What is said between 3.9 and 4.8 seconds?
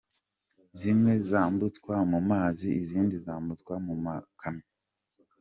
makamyo.